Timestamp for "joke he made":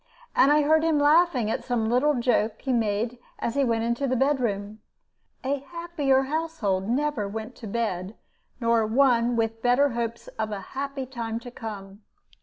2.15-3.19